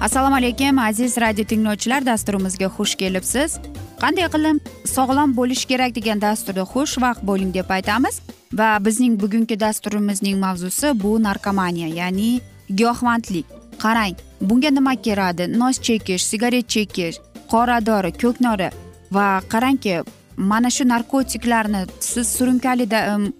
assalomu 0.00 0.36
alaykum 0.36 0.78
aziz 0.78 1.16
radio 1.20 1.44
tinglovchilar 1.44 2.06
dasturimizga 2.06 2.68
xush 2.76 2.94
kelibsiz. 3.00 3.58
Qanday 4.02 4.28
qilib 4.34 4.68
sog'lom 4.94 5.34
bo'lish 5.38 5.64
kerak 5.70 5.92
degan 5.98 6.20
dasturda 6.20 6.64
xush 6.72 6.94
vaqt 7.04 7.22
bo'ling 7.30 7.50
deb 7.54 7.68
aytamiz. 7.76 8.20
Va 8.58 8.68
bizning 8.84 9.20
bugungi 9.22 9.60
dasturimizning 9.60 10.38
mavzusi 10.44 10.92
bu 11.02 11.10
narkomaniya 11.22 11.88
ya'ni 12.00 12.30
giyohvandlik. 12.78 13.46
Qarang 13.82 14.16
bunga 14.40 14.70
nima 14.70 14.94
kiradi 15.04 15.44
nos 15.58 15.76
chekish 15.86 16.24
sigaret 16.30 16.68
chekish 16.74 17.20
qora 17.52 17.78
dori 17.86 18.12
ko'knori 18.22 18.70
va 19.16 19.28
qarangki 19.52 20.00
mana 20.36 20.70
shu 20.70 20.84
narkotiklarni 20.88 21.84
siz 22.00 22.26
surunkali 22.36 22.86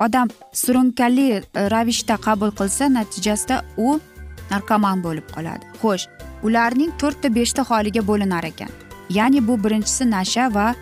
odam 0.06 0.28
surunkali 0.52 1.28
e, 1.32 1.42
ravishda 1.74 2.16
qabul 2.26 2.50
qilsa 2.60 2.92
natijasida 2.98 3.62
u 3.76 3.98
narkoman 4.50 5.02
bo'lib 5.06 5.26
qoladi. 5.34 5.64
Xo'sh 5.82 6.04
ularning 6.46 6.92
to'rtta 7.00 7.34
beshta 7.38 7.62
holiga 7.70 8.02
bo'linar 8.10 8.44
ekan. 8.52 8.70
Ya'ni 9.18 9.40
bu 9.48 9.54
birinchisi 9.64 10.10
nasha 10.10 10.54
va 10.54 10.74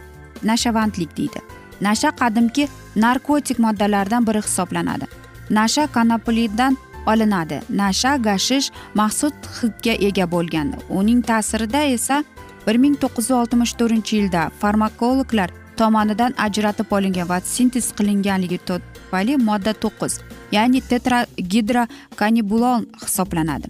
nashavandlik 0.50 1.16
deydi. 1.16 1.40
Nasha 1.80 2.10
qadimki 2.20 2.68
narkotik 2.96 3.58
moddalardan 3.58 4.26
biri 4.26 4.42
hisoblanadi. 4.48 5.06
Nasha 5.50 5.86
konoplidan 5.86 6.76
olinadi. 7.06 7.60
Nasha 7.70 8.16
gashish 8.16 8.70
maxsus 8.94 9.32
hidga 9.60 9.94
ega 10.08 10.26
bo'lgan 10.34 10.74
uning 10.88 11.22
ta'sirida 11.30 11.82
esa 11.96 12.24
bir 12.66 12.76
ming 12.82 12.96
to'qqiz 13.02 13.30
yuz 13.30 13.38
oltmish 13.40 13.72
to'rtinchi 13.80 14.16
yilda 14.18 14.42
farmakologlar 14.60 15.50
tomonidan 15.80 16.34
ajratib 16.46 16.92
olingan 16.96 17.28
va 17.32 17.38
sintez 17.54 17.86
qilinganligi 17.98 18.58
tufayli 18.68 19.36
modda 19.48 19.72
to'qqiz 19.84 20.14
ya'ni 20.52 20.80
tetragidrokanibulon 20.80 22.86
hisoblanadi. 23.02 23.68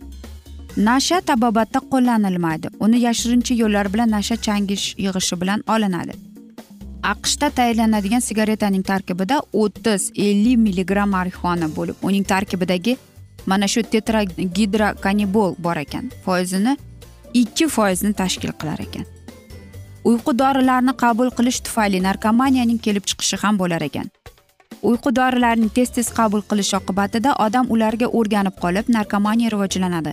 Nasha 0.76 1.20
tabobatda 1.20 1.80
qo'llanilmaydi. 1.92 2.68
Uni 2.80 2.98
yashirincha 3.06 3.54
yo'llar 3.62 3.92
bilan 3.92 4.10
nasha 4.10 4.36
changish 4.46 4.84
yig'ishi 5.04 5.40
bilan 5.40 5.60
olinadi. 5.74 6.12
Aqshda 7.02 7.50
tayyorlanadigan 7.58 8.22
sigaretaning 8.28 8.84
tarkibida 8.90 9.36
o'ttiz 9.52 10.02
ellik 10.26 10.58
milligramm 10.66 11.10
marixuana 11.16 11.68
bo'lib 11.76 11.96
uning 12.02 12.24
tarkibidagi 12.32 12.96
mana 13.46 13.66
shu 13.72 13.82
tetragidrokanibol 13.82 15.54
bor 15.58 15.76
ekan. 15.76 16.10
Foizini 16.24 16.76
ikki 17.34 17.68
foizni 17.68 18.12
tashkil 18.20 18.52
qilar 18.60 18.80
ekan. 18.86 19.04
Uyqu 20.04 20.38
dorilarini 20.38 20.94
qabul 21.02 21.30
qilish 21.38 21.60
tufayli 21.66 21.98
narkomaniyaning 22.08 22.78
kelib 22.86 23.04
chiqishi 23.10 23.36
ham 23.42 23.58
bo'lar 23.58 23.82
ekan. 23.88 24.06
Uyqu 24.82 25.14
dorilarini 25.16 25.68
tez 25.68 25.90
tez 25.90 26.08
qabul 26.18 26.42
qilish 26.50 26.74
oqibatida 26.78 27.34
odam 27.46 27.70
ularga 27.70 28.06
o'rganib 28.18 28.56
qolib 28.62 28.90
narkomaniya 28.96 29.50
rivojlanadi. 29.54 30.12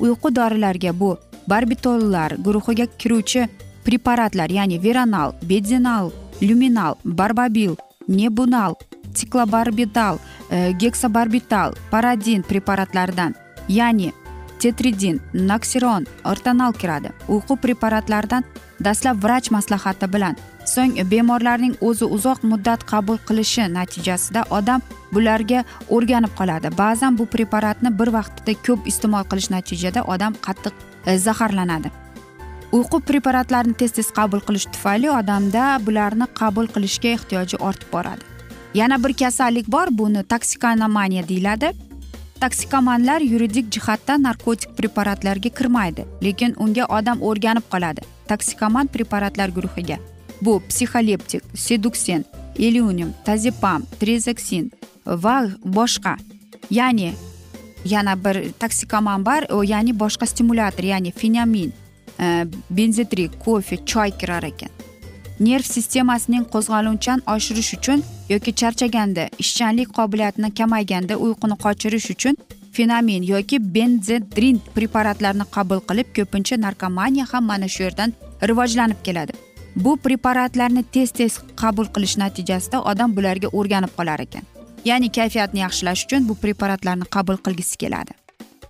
Uyqu 0.00 0.34
dorilarga 0.36 0.92
bu 1.00 1.16
barbitollar 1.48 2.36
guruhiga 2.44 2.86
kiruvchi 2.98 3.48
preparatlar 3.84 4.50
ya'ni 4.50 4.82
veronal 4.82 5.32
bedinal 5.42 6.10
lyuminal 6.42 6.94
barbabil 7.04 7.76
nebunal 8.08 8.74
siklobarbital 9.14 10.18
e, 10.50 10.72
geksobarbital 10.72 11.74
paradin 11.90 12.42
preparatlaridan 12.42 13.34
ya'ni 13.68 14.12
tetridin 14.58 15.20
noksiron 15.34 16.06
ortanal 16.24 16.72
kiradi. 16.72 17.12
Uyqu 17.28 17.56
preparatlaridan 17.56 18.44
dastlab 18.84 19.22
vrach 19.22 19.50
maslahati 19.50 20.06
bilan 20.12 20.36
so'ng 20.64 20.96
bemorlarning 21.10 21.74
o'zi 21.80 22.06
uzoq 22.16 22.44
muddat 22.50 22.84
qabul 22.92 23.18
qilishi 23.28 23.66
natijasida 23.76 24.44
odam 24.58 24.80
bularga 25.12 25.64
o'rganib 25.96 26.32
qoladi. 26.38 26.70
Ba'zan 26.78 27.18
bu 27.18 27.26
preparatni 27.26 27.90
bir 27.98 28.12
vaqtda 28.16 28.54
ko'p 28.66 28.88
iste'mol 28.90 29.24
qilish 29.30 29.50
natijada 29.56 30.04
odam 30.14 30.34
qattiq 30.46 30.74
e, 31.06 31.18
zaharlanadi. 31.26 31.90
Uyqu 32.72 33.00
preparatlarini 33.08 33.76
tez 33.80 33.92
tez 33.96 34.08
qabul 34.18 34.40
qilish 34.46 34.66
tufayli 34.74 35.10
odamda 35.10 35.64
bularni 35.86 36.26
qabul 36.40 36.70
qilishga 36.74 37.08
ehtiyoji 37.16 37.60
ortib 37.68 37.92
boradi. 37.92 38.24
Yana 38.74 38.98
bir 39.04 39.12
kasallik 39.20 39.68
bor 39.68 39.88
buni 39.98 40.24
toksikonomaniya 40.32 41.28
deyiladi. 41.28 41.70
Toksikomanlar 42.40 43.20
yuridik 43.20 43.70
jihatdan 43.74 44.22
narkotik 44.22 44.74
preparatlarga 44.78 45.50
kirmaydi 45.58 46.06
lekin 46.22 46.56
unga 46.58 46.84
odam 46.98 47.22
o'rganib 47.22 47.70
qoladi. 47.70 48.02
Toksikoman 48.28 48.86
preparatlar 48.86 49.48
guruhiga. 49.48 49.98
Bu 50.44 50.62
psixoleptik 50.68 51.42
seduksin 51.54 52.24
iliunium 52.58 53.14
tazepam 53.24 53.82
trezaksin 54.00 54.72
va 55.06 55.36
boshqa 55.64 56.16
ya'ni 56.70 57.12
yana 57.84 58.24
bir 58.24 58.52
toksikoman 58.60 59.26
bor 59.26 59.64
ya'ni 59.64 60.00
boshqa 60.00 60.26
stimulyator 60.26 60.84
ya'ni 60.84 61.10
fenamin 61.10 61.72
e, 62.20 63.28
kofe 63.44 63.76
choy 63.86 64.10
kirar 64.10 64.42
ekan 64.42 64.70
nerv 65.40 65.62
sistemasining 65.62 66.44
qo'zg'aluvchan 66.52 67.22
oshirish 67.26 67.74
uchun 67.78 68.02
yoki 68.28 68.52
charchaganda 68.52 69.28
ishchanlik 69.38 69.88
qobiliyatini 69.98 70.54
kamayganda 70.54 71.16
uyquni 71.16 71.56
qochirish 71.64 72.10
uchun 72.10 72.36
fenamin 72.72 73.22
yoki 73.22 73.74
benzedrin 73.74 74.60
preparatlarini 74.74 75.46
qabul 75.56 75.80
qilib 75.88 76.08
ko'pincha 76.16 76.60
narkomaniya 76.66 77.26
ham 77.32 77.44
mana 77.44 77.68
shu 77.68 77.82
yerdan 77.82 78.12
rivojlanib 78.48 79.02
keladi 79.04 79.32
bu 79.76 79.96
preparatlarni 79.96 80.82
tez 80.82 81.10
tez 81.10 81.38
qabul 81.56 81.86
qilish 81.94 82.16
natijasida 82.18 82.82
odam 82.82 83.16
bularga 83.16 83.48
o'rganib 83.52 83.92
qolar 83.96 84.20
ekan. 84.20 84.42
Ya'ni 84.84 85.08
kayfiyatni 85.12 85.60
yaxshilash 85.60 86.04
uchun 86.06 86.28
bu 86.28 86.34
preparatlarni 86.34 87.04
qabul 87.16 87.36
qilgisi 87.44 87.76
keladi. 87.78 88.12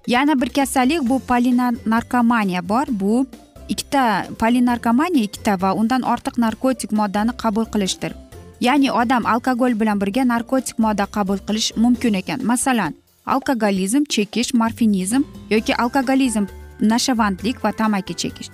Yana 0.06 0.40
bir 0.40 0.48
kasallik 0.48 1.02
bu 1.08 1.20
polinarkomaniya 1.28 2.68
bor. 2.68 2.86
Bu 2.90 3.26
ikkita 3.68 4.26
polinarkomaniya 4.38 5.24
ikkita 5.24 5.60
va 5.62 5.74
undan 5.74 6.02
ortiq 6.02 6.38
narkotik 6.38 6.92
moddani 6.92 7.32
qabul 7.42 7.64
qilishdir. 7.64 8.12
Ya'ni 8.60 8.90
odam 8.92 9.26
alkogol 9.26 9.80
bilan 9.80 10.00
birga 10.00 10.24
narkotik 10.24 10.78
modda 10.78 11.06
qabul 11.06 11.38
qilish 11.46 11.76
mumkin 11.76 12.14
ekan. 12.14 12.40
Masalan 12.46 12.94
alkogolizm 13.26 14.04
chekish 14.08 14.54
morfinizm 14.54 15.22
yoki 15.50 15.74
alkogolizm 15.74 16.44
nashavandlik 16.80 17.64
va 17.64 17.72
tamaki 17.72 18.14
chekish. 18.14 18.53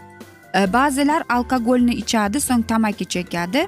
Ba'zilar 0.54 1.24
alkogolni 1.28 1.94
ichadi 2.02 2.40
so'ng 2.40 2.62
tamaki 2.66 3.04
chekadi 3.06 3.66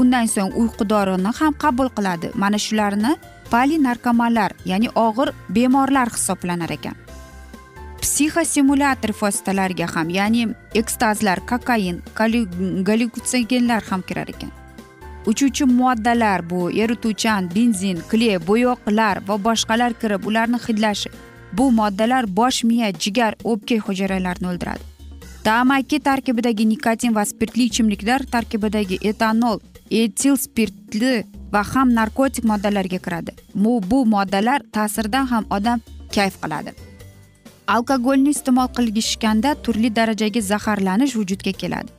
undan 0.00 0.26
so'ng 0.26 0.52
uyqu 0.62 0.88
dorini 0.88 1.30
ham 1.38 1.54
qabul 1.64 1.88
qiladi 1.96 2.32
mana 2.34 2.58
shularni 2.58 3.12
polinarkomanlar 3.52 4.52
ya'ni 4.64 4.88
og'ir 5.06 5.32
bemorlar 5.48 6.08
hisoblanar 6.16 6.70
ekan. 6.70 6.96
Psixostimulyator 8.02 9.12
vositalariga 9.20 9.86
ham 9.94 10.10
ya'ni 10.10 10.48
ekstazlar 10.74 11.38
kokain 11.46 12.02
gallyutsinogenlar 12.88 13.82
ham 13.90 14.02
kirar 14.02 14.28
ekan 14.28 14.52
uchuvchi 15.26 15.64
moddalar 15.64 16.50
bu 16.50 16.70
erituvchan 16.70 17.50
benzin 17.54 18.00
kley 18.10 18.36
bo'yoqlar 18.48 19.22
va 19.28 19.36
boshqalar 19.46 19.92
kirib 20.00 20.26
ularni 20.28 20.58
hidlashi. 20.68 21.10
Bu 21.52 21.70
moddalar 21.70 22.24
bosh 22.36 22.64
miya 22.64 22.92
jigar 22.92 23.32
o'pka 23.44 23.76
hujayralarini 23.86 24.48
o'ldiradi. 24.52 24.93
Tamaki 25.44 25.98
tarkibidagi 26.00 26.64
nikotin 26.64 27.12
va 27.14 27.22
spirtli 27.28 27.66
ichimliklar 27.68 28.22
tarkibidagi 28.34 28.96
etanol 29.10 29.58
etil 30.02 30.36
spirtli 30.44 31.10
va 31.52 31.60
ham 31.72 31.90
narkotik 31.98 32.46
moddalarga 32.50 32.98
kiradi 33.06 33.34
bu 33.64 33.72
bu 33.90 33.98
moddalar 34.14 34.62
ta'siridan 34.76 35.26
ham 35.32 35.44
odam 35.56 35.82
kayf 36.16 36.38
qiladi 36.44 36.72
alkogolni 37.74 38.32
iste'mol 38.36 38.70
qilishganda 38.78 39.52
turli 39.66 39.90
darajadagi 39.98 40.42
zaharlanish 40.50 41.16
vujudga 41.18 41.52
keladi 41.62 41.90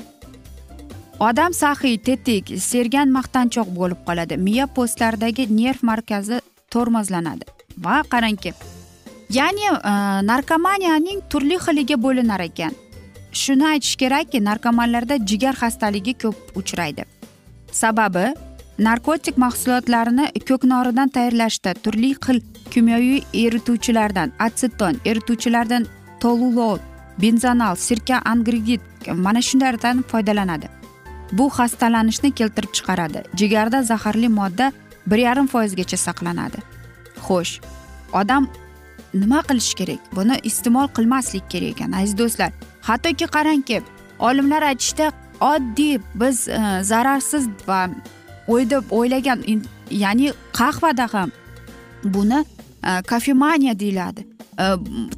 odam 1.30 1.54
saxiy 1.64 2.00
tetik 2.08 2.50
sergan 2.70 3.14
maqtanchoq 3.18 3.70
bo'lib 3.82 4.00
qoladi 4.08 4.40
miya 4.48 4.66
postlaridagi 4.80 5.46
nerv 5.60 5.86
markazi 5.92 6.42
tormozlanadi 6.78 7.46
va 7.86 8.00
qarangki 8.16 8.54
ya'ni 9.38 9.70
e, 9.92 9.94
narkomaniyaning 10.32 11.22
turli 11.30 11.58
xiliga 11.66 11.98
bo'linar 12.02 12.42
ekan. 12.50 12.74
Shuni 13.36 13.68
aytish 13.74 13.96
kerakki 14.02 14.40
narkomanlarda 14.50 15.16
jigar 15.30 15.56
xastaligi 15.62 16.14
ko'p 16.24 16.38
uchraydi. 16.60 17.04
Sababi 17.82 18.26
narkotik 18.88 19.38
mahsulotlarni 19.38 20.26
ko'knoridan 20.50 21.10
tayyorlashda 21.16 21.74
turli 21.84 22.12
xil 22.26 22.42
kimyoviy 22.74 23.20
erituvchilardan 23.34 24.34
atseton 24.40 25.00
erituvchilardan 25.06 25.88
tolulol 26.20 26.80
benzonal 27.22 27.76
sirka 27.76 28.22
angridid 28.26 28.82
mana 29.26 29.42
shunlardan 29.42 30.02
foydalanadi. 30.12 30.68
Bu 31.32 31.46
xastalanishni 31.58 32.32
keltirib 32.32 32.72
chiqaradi. 32.78 33.24
Jigarda 33.40 33.84
zaharli 33.84 34.30
modda 34.30 34.72
bir 35.08 35.18
yarim 35.18 35.48
foizgacha 35.48 35.98
saqlanadi. 35.98 36.60
Xo'sh 37.28 37.54
odam 38.14 38.48
nima 39.14 39.42
qilish 39.50 39.74
kerak? 39.80 40.02
Buni 40.16 40.36
iste'mol 40.50 40.88
qilmaslik 40.96 41.46
kerak 41.50 41.70
ekan 41.76 41.92
aziz 42.00 42.18
do'stlar. 42.18 42.52
Hattoki 42.88 43.28
qarangki 43.36 43.82
olimlar 44.20 44.62
aytishda 44.72 45.12
oddiy 45.42 46.00
biz 46.16 46.48
e, 46.48 46.60
zararsiz 46.84 47.48
va 47.68 47.90
o'yda 48.48 48.82
o'ylagan 48.92 49.44
ya'ni 49.92 50.32
qahvada 50.60 51.08
ham 51.14 51.32
buni 52.04 52.40
e, 52.84 53.02
kofemaniya 53.10 53.80
deyiladi. 53.80 54.28
E, 54.60 54.66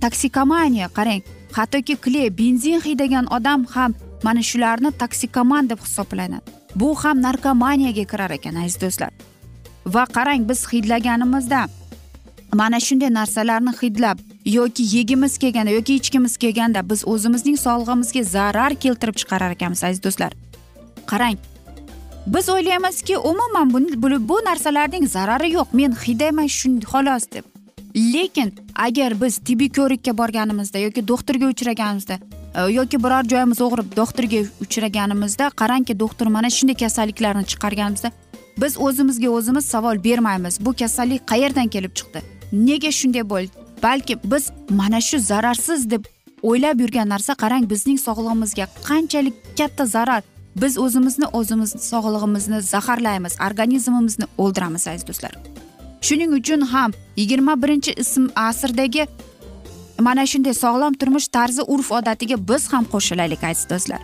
toksikomaniya 0.02 0.88
qarang. 0.98 1.22
Hattoki 1.52 1.96
kley 1.96 2.38
benzin 2.38 2.80
haydagan 2.80 3.26
odam 3.38 3.66
ham 3.66 3.94
mana 4.24 4.42
shularni 4.44 4.92
toksikoman 4.92 5.70
deb 5.70 5.80
hisoblanadi. 5.80 6.52
Bu 6.76 6.96
ham 7.04 7.22
narkomaniyaga 7.22 8.04
kirar 8.12 8.32
ekan 8.32 8.56
aziz 8.64 8.82
do'stlar. 8.82 9.12
Va 9.86 10.06
qarang 10.18 10.50
biz 10.50 10.68
hidlaganimizda 10.72 11.68
mana 12.54 12.80
shunday 12.80 13.14
narsalarni 13.14 13.74
hidlab 13.82 14.20
yoki 14.46 14.84
yegimiz 14.96 15.38
kelganda 15.38 15.72
yoki 15.72 15.96
ichgimiz 15.96 16.38
kelganda 16.38 16.90
biz 16.90 17.08
o'zimizning 17.08 17.58
sog'lig'imizga 17.58 18.24
zarar 18.24 18.76
keltirib 18.76 19.16
chiqarar 19.16 19.52
ekanmiz 19.52 19.84
aziz 19.84 20.04
do'stlar. 20.04 20.34
Qarang 21.08 21.38
biz 22.28 22.50
o'ylaymizki 22.50 23.18
umuman 23.18 23.74
bu, 23.74 24.30
bu 24.30 24.42
narsalarning 24.46 25.08
zarari 25.08 25.52
yo'q. 25.52 25.68
Men 25.74 25.92
hidayman 25.92 26.48
shu 26.48 26.70
xolos 26.80 27.32
deb. 27.34 27.44
Lekin 27.96 28.54
agar 28.76 29.22
biz 29.22 29.38
tibbiy 29.38 29.70
ko'rikka 29.70 30.18
borganimizda 30.18 30.78
yoki 30.80 31.08
doktorga 31.08 31.48
uchraganimizda 31.48 32.20
e, 32.56 32.62
yoki 32.72 33.04
biror 33.04 33.24
joyimiz 33.24 33.62
og'rib 33.62 33.96
doktorga 33.96 34.40
uchraganimizda 34.62 35.50
qarangki 35.62 36.00
doktor 36.00 36.28
mana 36.28 36.50
shunday 36.50 36.76
kasalliklarni 36.76 37.46
chiqarganimizda 37.52 38.12
biz 38.62 38.78
o'zimizga 38.78 39.30
o'zimiz 39.30 39.66
savol 39.66 40.04
bermaymiz. 40.04 40.66
Bu 40.66 40.74
kasallik 40.74 41.28
qayerdan 41.28 41.68
kelib 41.68 41.94
chiqdi? 41.96 42.37
Nega 42.52 42.92
shunday 43.00 43.24
bo'ldi 43.34 43.52
balki 43.84 44.18
biz 44.24 44.52
mana 44.70 45.02
shu 45.02 45.20
zararsiz 45.20 45.90
deb 45.90 46.06
o'ylab 46.44 46.80
yurgan 46.80 47.10
narsa 47.10 47.34
qarang 47.44 47.70
bizning 47.70 48.00
sog'lig'imizga 48.08 48.66
qanchalik 48.90 49.36
katta 49.58 49.86
zarar. 49.86 50.24
Biz 50.62 50.78
o'zimizni 50.86 51.28
o'zimiz 51.40 51.72
sog'lig'imizni 51.90 52.62
zaharlaymiz 52.62 53.34
organizmimizni 53.48 54.26
o'ldiramiz 54.38 54.88
aziz 54.88 55.08
do'stlar. 55.08 55.34
Shuning 56.08 56.32
uchun 56.40 56.62
ham 56.74 56.92
yigirma 57.16 57.54
birinchi 57.64 57.92
ism 58.04 58.24
asrdagi 58.36 59.08
mana 60.00 60.26
shunday 60.32 60.54
sog'lom 60.64 60.94
turmush 60.94 61.28
tarzi 61.28 61.62
urf 61.74 61.92
odatiga 61.92 62.38
biz 62.50 62.74
ham 62.74 62.86
qo'shilaylik 62.94 63.44
aziz 63.44 63.70
do'stlar. 63.70 64.02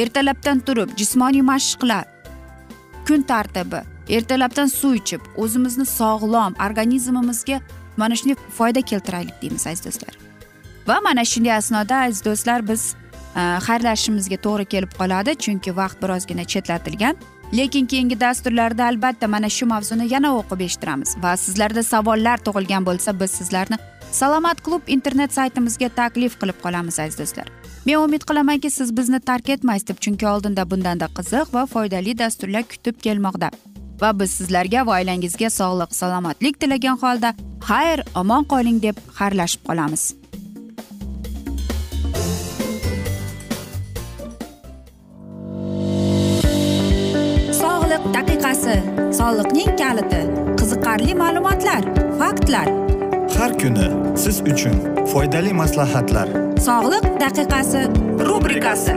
Ertalabdan 0.00 0.58
turib 0.66 0.88
jismoniy 1.00 1.42
mashqlar 1.52 2.04
kun 3.06 3.22
tartibi 3.22 3.80
ertalabdan 4.16 4.66
suv 4.66 4.94
ichib 5.00 5.22
o'zimizni 5.36 5.86
sog'lom 5.98 6.58
organizmimizga 6.66 7.60
mana 7.96 8.16
shunday 8.16 8.36
foyda 8.58 8.80
keltiraylik 8.90 9.42
deymiz 9.42 9.66
aziz 9.66 9.84
do'stlar. 9.86 10.14
Va 10.88 11.00
mana 11.04 11.24
shunday 11.24 11.54
asnoda 11.56 12.02
aziz 12.06 12.24
do'stlar 12.24 12.68
biz 12.68 12.82
e, 13.36 13.42
xayrlashishimizga 13.66 14.38
to'g'ri 14.46 14.66
kelib 14.74 14.92
qoladi 15.00 15.36
chunki 15.44 15.76
vaqt 15.76 16.02
birozgina 16.02 16.44
chetlatilgan. 16.44 17.16
Lekin 17.56 17.86
keyingi 17.86 18.20
dasturlarda 18.20 18.84
albatta 18.90 19.28
mana 19.28 19.48
shu 19.56 19.66
mavzuni 19.72 20.06
yana 20.14 20.30
o'qib 20.40 20.60
eshittiramiz 20.66 21.16
va 21.24 21.32
sizlarda 21.44 21.82
savollar 21.92 22.38
tug'ilgan 22.46 22.86
bo'lsa 22.88 23.20
biz 23.20 23.30
sizlarni 23.40 23.76
salomat 24.20 24.62
klub 24.66 24.88
internet 24.96 25.32
saytimizga 25.38 25.88
taklif 26.00 26.38
qilib 26.40 26.58
qolamiz 26.64 27.00
aziz 27.04 27.18
do'stlar. 27.20 27.48
Men 27.86 27.96
umid 28.06 28.24
qilamanki 28.28 28.70
siz 28.70 28.96
bizni 28.96 29.20
tark 29.20 29.48
etmaysiz 29.56 29.88
deb 29.88 30.00
chunki 30.04 30.26
oldinda 30.32 30.70
bundanda 30.70 31.08
qiziq 31.18 31.54
va 31.56 31.66
foydali 31.74 32.18
dasturlar 32.18 32.64
kutib 32.72 32.96
kelmoqda. 33.06 33.50
Va 34.02 34.10
biz 34.20 34.30
sizlarga 34.38 34.86
va 34.86 34.98
oilangizga 35.00 35.48
sog'lik 35.58 35.94
salomatlik 36.00 36.58
tilagan 36.62 36.98
holda 37.04 37.30
xayr 37.68 38.04
omon 38.22 38.44
qoling 38.52 38.82
deb 38.86 38.96
xayrlashib 39.20 39.62
qolamiz. 39.70 40.04
Daqiqasi 48.16 48.74
soliqning 49.18 49.70
kaliti 49.80 50.20
qiziqarli 50.58 51.14
ma'lumotlar 51.22 51.82
faktlar. 52.20 52.68
Har 53.36 53.52
kuni 53.62 53.86
siz 54.22 54.40
uchun 54.52 54.76
foydali 55.12 55.52
maslahatlar. 55.62 56.28
Sog'liq 56.68 57.06
daqiqasi 57.24 57.82
rubrikasi 58.28 58.96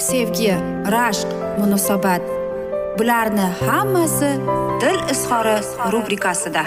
sevgi 0.00 0.52
rashq 0.94 1.28
munosabat. 1.58 2.22
Bularni 2.98 3.46
hammasi 3.66 4.30
dil 4.80 4.98
izhori 5.12 5.56
rubrikasida. 5.92 6.62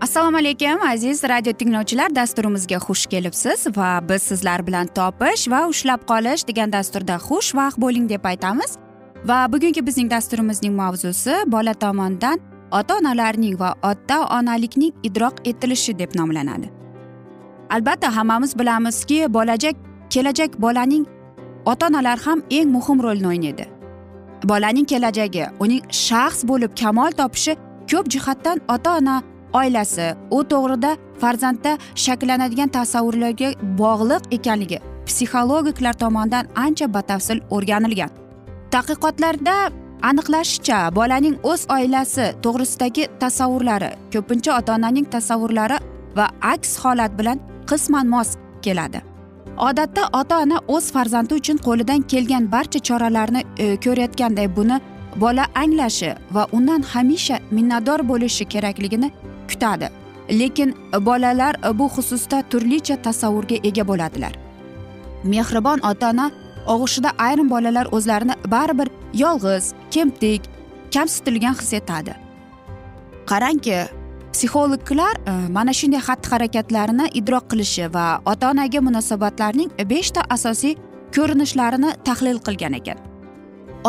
Assalomu 0.00 0.36
alaykum 0.36 0.82
aziz 0.88 1.24
radio 1.24 1.52
tinglovchilar. 1.52 2.14
Dasturimizga 2.14 2.76
xush 2.76 3.06
kelibsiz 3.06 3.66
va 3.76 4.00
biz 4.08 4.22
sizlar 4.22 4.66
bilan 4.66 4.86
topish 4.86 5.48
va 5.50 5.66
ushlab 5.68 6.04
qolish 6.10 6.46
degan 6.48 6.72
dasturda 6.72 7.16
xushvaqt 7.28 7.80
bo'ling 7.80 8.08
deb 8.08 8.24
aytamiz. 8.24 8.76
Va 9.24 9.46
bugungi 9.52 9.86
bizning 9.86 10.10
dasturimizning 10.10 10.74
mavzusi 10.74 11.34
bola 11.46 11.74
tomonidan 11.74 12.38
ota 12.72 12.96
onalarning 13.00 13.58
va 13.60 13.74
ota 13.82 14.20
onalikning 14.38 14.92
idrok 15.02 15.34
etilishi 15.44 15.98
deb 15.98 16.14
nomlanadi. 16.14 16.81
Albatta 17.74 18.16
hammamiz 18.16 18.52
bilamizki 18.58 19.18
bo'lajak 19.34 19.76
kelajak 20.10 20.60
bolaning 20.64 21.04
ota 21.64 21.86
onalar 21.86 22.18
ham 22.26 22.38
eng 22.50 22.68
muhim 22.76 23.02
rolni 23.02 23.26
o'ynaydi. 23.32 23.64
Bolaning 24.50 24.86
kelajagi 24.92 25.44
uning 25.64 25.82
shaxs 26.06 26.40
bo'lib 26.50 26.72
kamol 26.80 27.12
topishi 27.20 27.52
ko'p 27.90 28.06
jihatdan 28.14 28.58
ota 28.74 28.96
ona 28.98 29.16
oilasi 29.60 30.06
u 30.36 30.38
to'g'rida 30.52 30.90
farzandda 31.20 31.72
shakllanadigan 32.04 32.70
tasavvurlarga 32.78 33.48
bog'liq 33.82 34.22
ekanligi 34.36 34.78
psixologiklar 35.06 35.94
tomonidan 36.02 36.44
ancha 36.64 36.86
batafsil 36.96 37.38
o'rganilgan. 37.56 38.10
Tadqiqotlarda 38.72 39.56
aniqlashicha 40.10 40.78
bolaning 40.98 41.36
o'z 41.50 41.62
oilasi 41.76 42.26
to'g'risidagi 42.44 43.04
tasavvurlari 43.22 43.90
ko'pincha 44.12 44.58
ota 44.58 44.70
onaning 44.78 45.06
tasavvurlari 45.14 45.78
va 46.16 46.26
aks 46.52 46.70
holat 46.82 47.12
bilan 47.18 47.38
qisman 47.70 48.06
mos 48.08 48.36
keladi. 48.62 49.00
Odatda 49.58 50.08
ota 50.20 50.38
ona 50.42 50.58
o'z 50.68 50.92
farzandi 50.92 51.34
uchun 51.34 51.58
qo'lidan 51.66 52.02
kelgan 52.12 52.52
barcha 52.52 52.78
choralarni 52.88 53.44
e, 53.58 53.76
ko'rayotganday 53.84 54.48
buni 54.56 54.80
bola 55.16 55.46
anglashi 55.54 56.14
va 56.34 56.46
undan 56.52 56.82
hamisha 56.82 57.38
minnatdor 57.50 58.00
bo'lishi 58.08 58.44
kerakligini 58.44 59.10
kutadi. 59.50 59.88
Lekin 60.30 60.74
bolalar 61.00 61.54
bu 61.78 61.86
xususda 61.96 62.42
turlicha 62.50 62.96
tasavvurga 62.96 63.56
ega 63.68 63.88
bo'ladilar. 63.88 64.32
Mehribon 65.24 65.80
ota 65.90 66.10
ona 66.10 66.30
og'ushida 66.66 67.10
ayrim 67.18 67.50
bolalar 67.50 67.86
o'zlarini 67.92 68.34
baribir 68.54 68.88
yolg'iz 69.14 69.74
kemtik 69.90 70.42
kamsitilgan 70.94 71.54
his 71.60 71.72
etadi. 71.72 72.14
Qarangki 73.26 73.76
psixologlar 74.34 75.14
e, 75.26 75.32
mana 75.56 75.72
shunday 75.78 76.02
xatti 76.08 76.30
harakatlarni 76.32 77.06
idrok 77.20 77.44
qilishi 77.50 77.86
va 77.94 78.06
ota 78.32 78.50
onaga 78.50 78.80
munosabatlarning 78.88 79.70
beshta 79.92 80.20
asosiy 80.36 80.74
ko'rinishlarini 81.14 81.90
tahlil 82.06 82.38
qilgan 82.46 82.74
ekan. 82.80 82.98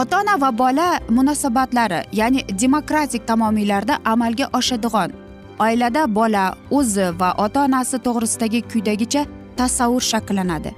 Ota 0.02 0.20
ona 0.22 0.36
va 0.42 0.50
bola 0.64 0.88
munosabatlari 1.10 2.00
ya'ni 2.20 2.42
demokratik 2.64 3.28
tamomiylarda 3.28 4.00
amalga 4.14 4.50
oshadigan 4.60 5.12
oilada 5.60 6.16
bola 6.16 6.46
o'zi 6.72 7.08
va 7.20 7.30
ota 7.46 7.66
onasi 7.66 7.98
to'g'risidagi 8.06 8.62
quyidagicha 8.72 9.26
tasavvur 9.58 10.02
shakllanadi. 10.12 10.72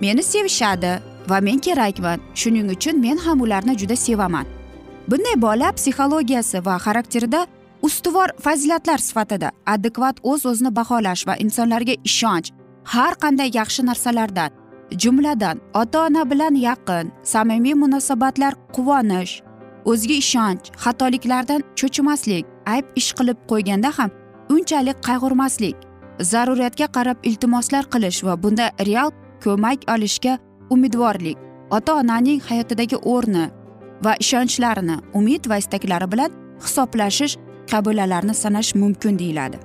Meni 0.00 0.22
sevishadi 0.22 0.92
va 1.30 1.40
men 1.40 1.58
kerakman 1.66 2.20
shuning 2.34 2.70
uchun 2.76 3.00
men 3.00 3.18
ham 3.24 3.40
ularni 3.40 3.78
juda 3.80 3.96
sevaman. 3.96 4.46
Bunday 5.08 5.36
bola 5.46 5.72
psixologiyasi 5.78 6.64
va 6.66 6.74
xarakterida 6.86 7.46
ustuvor 7.86 8.28
fazilatlar 8.44 8.98
sifatida 8.98 9.50
adekvat 9.74 10.16
o'z 10.30 10.46
o'zini 10.50 10.70
baholash 10.78 11.22
va 11.28 11.34
insonlarga 11.44 11.94
ishonch 12.10 12.48
har 12.94 13.14
qanday 13.22 13.50
yaxshi 13.58 13.82
narsalardan 13.88 14.50
jumladan 15.02 15.60
ota 15.80 15.98
ona 16.06 16.22
bilan 16.30 16.54
yaqin 16.68 17.12
samimiy 17.32 17.74
munosabatlar 17.82 18.52
quvonish 18.76 19.34
o'ziga 19.90 20.16
ishonch 20.24 20.64
xatoliklardan 20.84 21.60
cho'chimaslik 21.78 22.44
ayb 22.74 22.86
ish 23.00 23.10
qilib 23.18 23.38
qo'yganda 23.50 23.90
ham 23.98 24.10
unchalik 24.54 24.98
qayg'urmaslik 25.08 25.76
zaruriyatga 26.32 26.86
qarab 26.96 27.18
iltimoslar 27.30 27.84
qilish 27.94 28.20
va 28.26 28.34
bunda 28.42 28.66
real 28.88 29.10
ko'mak 29.44 29.80
olishga 29.94 30.38
umidvorlik 30.74 31.38
ota 31.76 31.92
onaning 32.00 32.40
hayotidagi 32.48 32.96
o'rni 33.14 33.46
va 34.04 34.12
ishonchlarini 34.24 34.96
umid 35.18 35.42
va 35.50 35.56
istaklari 35.62 36.12
bilan 36.12 36.30
hisoblashish 36.64 37.34
qabilalarni 37.72 38.34
sanash 38.34 38.74
mumkin 38.74 39.18
deyiladi. 39.18 39.58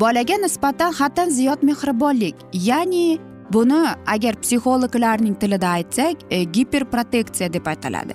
Bolaga 0.00 0.36
nisbatan 0.36 0.92
haddan 0.92 1.28
ziyod 1.28 1.62
mehribonlik 1.62 2.36
ya'ni 2.52 3.18
buni 3.52 3.82
agar 4.06 4.34
psixologlarning 4.42 5.34
tilida 5.34 5.68
aytsak 5.68 6.16
e, 6.30 6.44
giperproteksiya 6.44 7.52
deb 7.52 7.66
aytiladi 7.66 8.14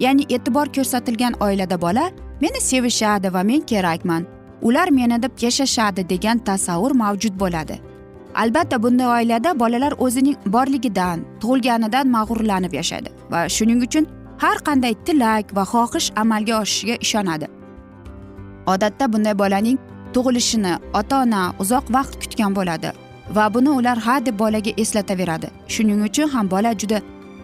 ya'ni 0.00 0.24
e'tibor 0.34 0.66
ko'rsatilgan 0.76 1.34
oilada 1.40 1.80
bola 1.80 2.10
meni 2.40 2.60
sevishadi 2.60 3.34
va 3.34 3.42
men 3.42 3.60
kerakman 3.60 4.26
ular 4.62 4.88
meni 4.90 5.22
deb 5.22 5.32
yashashadi 5.46 6.08
degan 6.08 6.38
tasavvur 6.38 6.92
mavjud 7.02 7.34
bo'ladi. 7.42 7.78
Albatta 8.34 8.82
bunday 8.82 9.06
oilada 9.06 9.58
bolalar 9.60 9.92
o'zining 9.98 10.36
borligidan 10.46 11.26
tug'ilganidan 11.42 12.10
mag'rurlanib 12.16 12.72
yashaydi 12.80 13.10
va 13.32 13.48
shuning 13.56 13.80
uchun 13.86 14.06
har 14.42 14.58
qanday 14.68 14.94
tilak 15.06 15.54
va 15.56 15.64
xohish 15.72 16.08
amalga 16.22 16.60
oshishiga 16.62 16.96
ishonadi. 17.06 17.46
Odatda 18.72 19.12
bunday 19.12 19.34
bolaning 19.42 19.78
tug'ilishini 20.14 20.72
ota 21.00 21.22
ona 21.24 21.42
uzoq 21.62 21.84
vaqt 21.96 22.14
kutgan 22.22 22.52
bo'ladi 22.58 22.92
va 23.36 23.54
buni 23.54 23.70
ular 23.70 23.98
ha 24.06 24.26
deb 24.26 24.38
bolaga 24.38 24.72
eslataveradi. 24.82 25.48
Shuning 25.74 26.02
uchun 26.08 26.28
ham 26.34 26.50
bola 26.50 26.72
juda 26.80 26.98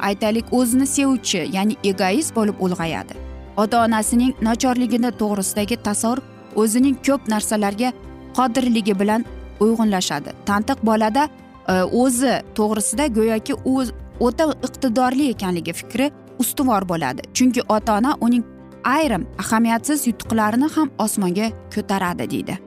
aytaylik 0.09 0.53
o'zini 0.59 0.87
sevuvchi 0.97 1.41
ya'ni 1.57 1.77
egoist 1.91 2.35
bo'lib 2.37 2.57
ulg'ayadi. 2.65 3.15
Ota 3.57 3.85
onasining 3.85 4.33
nochorligini 4.49 5.11
to'g'risidagi 5.21 5.77
tasavvur 5.89 6.19
o'zining 6.63 6.97
ko'p 7.07 7.29
narsalarga 7.35 7.93
qodirligi 8.39 8.95
bilan 9.01 9.25
uyg'unlashadi. 9.65 10.31
Tantiq 10.49 10.79
bolada 10.89 11.29
e, 11.69 11.75
o'zi 12.03 12.35
to'g'risida 12.59 13.07
go'yoki 13.19 13.55
u 13.65 13.75
o'ta 14.21 14.45
iqtidorli 14.67 15.29
ekanligi 15.35 15.73
fikri 15.81 16.11
ustuvor 16.39 16.89
bo'ladi. 16.89 17.23
Chunki 17.37 17.63
ota 17.69 17.99
ona 17.99 18.17
uning 18.21 18.45
ayrim 18.85 19.27
ahamiyatsiz 19.39 20.07
yutuqlarini 20.07 20.69
ham 20.77 20.91
osmonga 20.99 21.51
ko'taradi 21.75 22.31
deydi. 22.31 22.59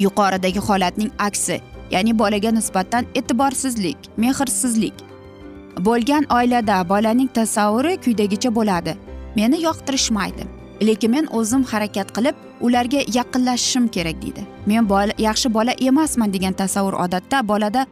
Yuqoridagi 0.00 0.58
holatning 0.58 1.10
aksi 1.18 1.60
ya'ni 1.90 2.18
bolaga 2.18 2.50
nisbatan 2.50 3.04
e'tiborsizlik 3.14 3.98
mehrsizlik. 4.16 4.94
Bo'lgan 5.86 6.24
oilada 6.38 6.88
bolaning 6.88 7.28
tasavvuri 7.34 7.96
quyidagicha 8.04 8.54
bo'ladi. 8.54 8.96
Meni 9.36 9.62
yoqtirishmaydi 9.62 10.44
lekin 10.82 11.10
men 11.10 11.26
o'zim 11.26 11.62
harakat 11.64 12.08
qilib 12.16 12.34
ularga 12.60 13.00
yaqinlashishim 13.18 13.88
kerak 13.88 14.22
deydi. 14.22 14.42
Men 14.66 14.88
bola 14.88 15.12
yaxshi 15.18 15.54
bola 15.54 15.72
emasman 15.72 16.32
degan 16.32 16.52
tasavvur 16.52 16.92
odatda 17.04 17.48
bolada 17.48 17.86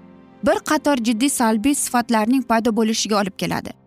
bir 0.47 0.59
qator 0.71 0.97
jiddiy 0.97 1.31
salbiy 1.31 1.75
sifatlarning 1.75 2.43
paydo 2.43 2.77
bo'lishiga 2.77 3.21
olib 3.21 3.37
keladi. 3.39 3.82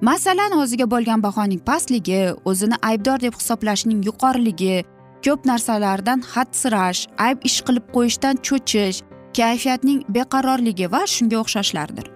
Masalan 0.00 0.52
o'ziga 0.52 0.86
bo'lgan 0.90 1.22
bahoning 1.22 1.60
pastligi 1.70 2.34
o'zini 2.44 2.76
aybdor 2.82 3.20
deb 3.20 3.34
hisoblashning 3.34 4.04
yuqoriligi 4.08 4.84
ko'p 5.26 5.46
narsalardan 5.50 6.20
hadsirash 6.32 7.00
ayb 7.26 7.38
ish 7.48 7.58
qilib 7.66 7.86
qo'yishdan 7.94 8.38
cho'chish 8.46 9.00
kayfiyatning 9.38 9.98
beqarorligi 10.16 10.86
va 10.92 11.02
shunga 11.14 11.36
o'xshashlardir. 11.42 12.06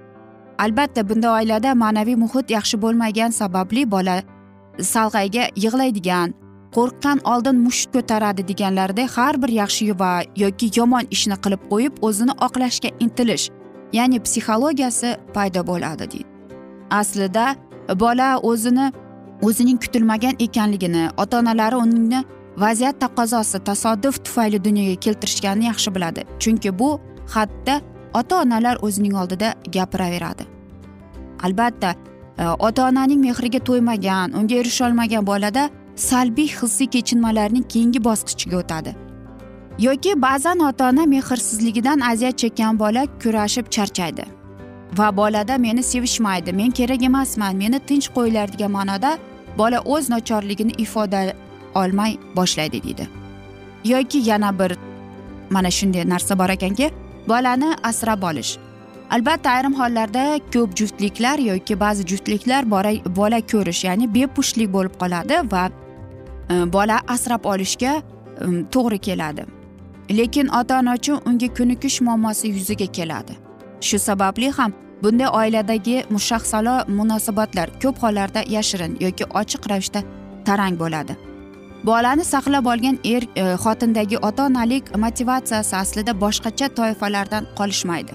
Albatta 0.64 1.08
bunday 1.08 1.32
oilada 1.38 1.74
ma'naviy 1.82 2.16
muhit 2.24 2.54
yaxshi 2.56 2.76
bo'lmagan 2.84 3.30
sababli 3.40 3.82
bola 3.94 4.16
salg'ayga 4.92 5.44
yig'laydigan 5.64 6.28
qo'rqqan 6.76 7.18
oldin 7.32 7.56
mushk 7.66 7.88
ko'taradi 7.94 8.42
deganlaridek 8.50 9.10
har 9.16 9.34
bir 9.42 9.50
yaxshi 9.60 9.98
va 10.02 10.12
yoki 10.44 10.70
yomon 10.78 11.04
ishni 11.16 11.36
qilib 11.44 11.62
qo'yib 11.72 11.94
o'zini 12.08 12.34
oqlashga 12.46 12.90
intilish 13.04 13.44
ya'ni 13.98 14.18
psixologiyasi 14.26 15.08
paydo 15.34 15.66
bo'ladi 15.70 16.10
deydi. 16.12 16.30
Aslida 17.00 17.46
bola 18.00 18.38
o'zini 18.38 18.92
o'zining 19.42 19.80
kutilmagan 19.80 20.34
ekanligini 20.38 21.08
ota 21.16 21.38
onalari 21.38 21.76
uni 21.76 22.24
vaziyat 22.56 23.00
taqozosi 23.00 23.58
tasodif 23.58 24.24
tufayli 24.24 24.64
dunyoga 24.64 25.00
keltirishganini 25.00 25.64
yaxshi 25.64 25.94
biladi. 25.94 26.24
Chunki 26.38 26.78
bu 26.78 27.00
xatda 27.34 27.80
ota 28.14 28.42
onalar 28.42 28.78
o'zining 28.82 29.14
oldida 29.14 29.54
gapiraveradi. 29.72 30.42
Albatta 31.42 31.94
e, 32.38 32.46
ota 32.48 32.88
onaning 32.88 33.20
mehriga 33.20 33.58
to'ymagan 33.58 34.32
unga 34.32 34.54
erisholmagan 34.54 35.26
bolada 35.26 35.70
salbiy 35.96 36.48
hissiy 36.48 36.86
kechinmalarning 36.86 37.64
keyingi 37.72 38.04
bosqichiga 38.04 38.56
o'tadi. 38.56 38.94
Yoki 39.78 40.22
ba'zan 40.22 40.58
ota 40.58 40.88
ona 40.88 41.06
mehrsizligidan 41.06 42.00
aziyat 42.00 42.38
chekkan 42.38 42.78
bola 42.78 43.06
kurashib 43.22 43.66
charchaydi. 43.70 44.24
Va 44.98 45.16
bolada 45.16 45.58
meni 45.58 45.82
sevishmaydi. 45.82 46.52
Men 46.52 46.70
kerak 46.70 47.02
emasman. 47.02 47.56
Meni 47.56 47.78
tinch 47.78 48.08
qo'yinglar 48.16 48.52
degan 48.52 48.70
ma'noda 48.70 49.18
bola 49.58 49.80
o'z 49.80 50.10
nochorligini 50.10 50.72
ifoda 50.78 51.32
olmay 51.74 52.18
boshlaydi 52.36 52.82
deydi. 52.82 53.08
Yoki 53.84 54.18
yana 54.18 54.58
bir 54.58 54.76
mana 55.50 55.70
shunday 55.70 56.08
narsa 56.08 56.38
bor 56.38 56.48
ekanki 56.48 56.90
bolani 57.28 57.74
asrab 57.82 58.22
olish. 58.22 58.58
Albatta 59.10 59.50
ayrim 59.50 59.74
hollarda 59.74 60.40
ko'p 60.52 60.76
juftliklar 60.76 61.38
yoki 61.38 61.80
ba'zi 61.80 62.06
juftliklar 62.06 62.70
bola 63.16 63.40
ko'rish 63.52 63.84
ya'ni 63.84 64.14
bepushtlik 64.14 64.72
bo'lib 64.72 64.94
qoladi 65.02 65.36
va 65.52 65.64
e, 66.50 66.72
bola 66.72 67.00
asrab 67.08 67.44
olishga 67.44 67.92
e, 67.96 68.46
to'g'ri 68.74 68.98
keladi. 68.98 69.44
Lekin 70.10 70.48
ota 70.48 70.78
ona 70.78 70.94
uchun 70.94 71.20
unga 71.26 71.48
ko'nikish 71.58 72.00
muammosi 72.00 72.48
yuzaga 72.48 72.86
keladi. 72.86 73.32
Shu 73.88 73.98
sababli 74.08 74.48
ham 74.58 74.72
bunday 75.02 75.28
oiladagi 75.40 75.96
mushaxsalo 76.14 76.74
munosabatlar 76.98 77.68
ko'p 77.82 78.02
hollarda 78.02 78.40
yashirin 78.56 78.96
yoki 79.04 79.24
ochiq 79.40 79.68
ravishda 79.70 80.00
tarang 80.46 80.78
bo'ladi. 80.82 81.16
Bolani 81.88 82.24
saqlab 82.24 82.66
olgan 82.72 82.98
er 83.04 83.22
e, 83.36 83.44
xotindagi 83.64 84.16
ota 84.28 84.46
onalik 84.46 84.84
motivatsiyasi 85.04 85.76
aslida 85.76 86.12
boshqacha 86.24 86.68
toifalardan 86.78 87.44
qolishmaydi. 87.58 88.12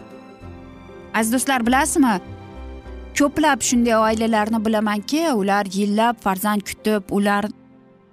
Aziz 1.14 1.34
do'stlar 1.34 1.66
bilasizmi? 1.68 2.16
Ko'plab 3.18 3.60
shunday 3.70 3.98
oilalarni 4.08 4.60
bilamanki 4.66 5.22
ular 5.42 5.66
yillab 5.80 6.16
farzand 6.26 6.62
kutib 6.70 7.04
ular 7.18 7.46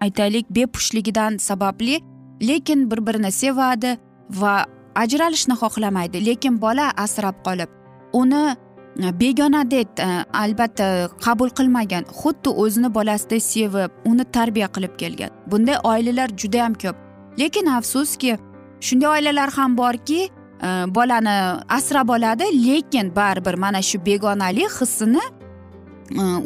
aytaylik 0.01 0.47
bepushtligidan 0.51 1.37
sababli 1.49 2.01
lekin 2.49 2.91
bir 2.91 3.07
birini 3.07 3.33
sevadi 3.33 3.99
va 4.31 4.67
ajralishni 5.03 5.55
xohlamaydi 5.63 6.25
lekin 6.29 6.61
bola 6.61 6.91
asrab 7.05 7.37
qolib 7.47 7.71
uni 8.13 8.57
e, 9.05 9.21
begonadek 9.21 9.89
e, 9.99 10.09
albatta 10.45 10.87
qabul 11.25 11.51
qilmagan 11.59 12.05
xuddi 12.21 12.55
o'zini 12.65 12.91
bolasidek 12.95 13.43
sevib 13.43 13.91
uni 14.11 14.25
tarbiya 14.37 14.69
qilib 14.77 14.95
kelgan. 15.03 15.31
Bunday 15.51 15.79
oilalar 15.93 16.29
judayam 16.43 16.75
ko'p. 16.83 16.97
Lekin 17.39 17.67
afsuski 17.79 18.39
shunday 18.87 19.09
oilalar 19.17 19.51
ham 19.57 19.77
borki 19.77 20.21
e, 20.67 20.69
bolani 20.97 21.37
asrab 21.79 22.09
oladi 22.17 22.51
lekin 22.67 23.15
baribir 23.17 23.55
mana 23.55 23.83
shu 23.83 23.99
begonalik 24.07 24.81
hissini 24.81 25.25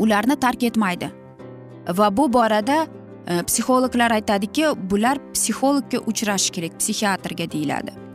ularni 0.03 0.37
tark 0.45 0.63
etmaydi. 0.63 1.11
Va 1.99 2.17
bu 2.17 2.33
borada 2.33 2.87
psixologlar 3.49 4.11
aytadiki 4.19 4.65
bular 4.91 5.19
psixologga 5.35 5.99
uchrashi 6.11 6.53
kerak 6.57 6.79
psixiatrga 6.81 7.51
deyiladi. 7.55 8.08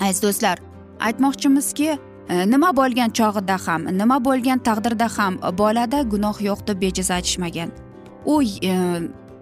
Aziz 0.00 0.22
do'stlar 0.22 0.58
aytmoqchimizki 1.00 1.88
e, 2.28 2.50
nima 2.50 2.70
bo'lgan 2.76 3.10
chog'ida 3.18 3.58
ham 3.66 3.86
nima 3.98 4.18
bo'lgan 4.24 4.58
taqdirda 4.58 5.08
ham 5.18 5.38
bolada 5.58 6.02
gunoh 6.02 6.40
yo'q 6.48 6.66
deb 6.68 6.80
bejiz 6.82 7.10
aytishmagan. 7.10 7.70
U 8.24 8.42
e, 8.42 8.74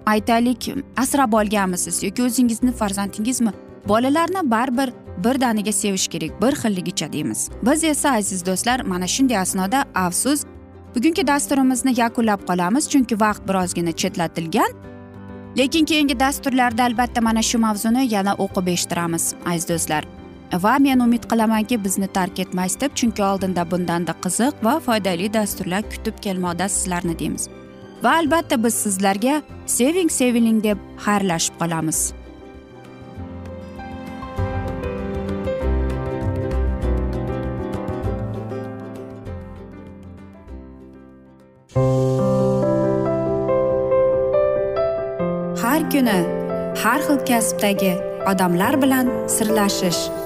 aytaylik 0.06 0.74
asrab 0.96 1.32
olganmisiz 1.32 2.02
yoki 2.02 2.22
o'zingizni 2.22 2.72
farzandingizmi? 2.72 3.52
Bolalarni 3.88 4.50
baribir 4.50 4.92
birdaniga 5.24 5.72
sevish 5.72 6.08
kerak 6.08 6.42
bir 6.42 6.52
xilligicha 6.62 7.12
deymiz. 7.12 7.50
Biz 7.62 7.84
esa 7.84 8.10
aziz 8.10 8.46
do'stlar 8.46 8.80
mana 8.80 9.06
shunday 9.06 9.38
asnoda 9.38 9.84
afsus 9.94 10.44
bugungi 10.94 11.26
dasturimizni 11.26 11.92
yakunlab 12.00 12.40
qolamiz 12.48 12.88
chunki 12.90 13.20
vaqt 13.20 13.48
birozgina 13.48 13.92
chetlatilgan. 13.92 14.70
Lekin 15.58 15.84
keyingi 15.84 16.20
dasturlarda 16.20 16.84
albatta 16.84 17.20
mana 17.20 17.42
shu 17.42 17.58
mavzuni 17.58 18.14
yana 18.14 18.32
o'qib 18.44 18.66
eshittiramiz 18.74 19.34
aziz 19.46 19.68
do'stlar. 19.68 20.04
Va 20.52 20.78
men 20.78 21.00
umid 21.00 21.24
qilamanki 21.30 21.84
bizni 21.84 22.08
tark 22.08 22.38
etmaysiz 22.38 22.80
deb 22.80 22.94
chunki 22.94 23.22
oldinda 23.22 23.70
bundanda 23.70 24.14
qiziq 24.24 24.64
va 24.64 24.78
foydali 24.80 25.32
dasturlar 25.32 25.82
kutib 25.92 26.20
kelmoqda 26.24 26.68
sizlarni 26.68 27.18
deymiz. 27.18 27.48
Va 28.02 28.16
albatta 28.20 28.62
biz 28.64 28.74
sizlarga 28.74 29.42
seving 29.66 30.10
seviling 30.10 30.62
deb 30.64 30.78
xayrlashib 31.06 31.54
qolamiz. 31.60 32.12
Har 45.62 45.80
kuni 45.92 46.18
har 46.82 47.00
xil 47.06 47.18
kasbdagi 47.30 47.92
odamlar 48.30 48.82
bilan 48.82 49.10
sirlashish 49.36 50.25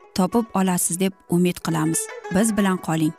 topib 0.15 0.45
olasiz 0.53 0.99
deb 0.99 1.13
umid 1.29 1.57
qilamiz. 1.65 1.99
Biz 2.35 2.57
bilan 2.57 2.77
qoling. 2.77 3.13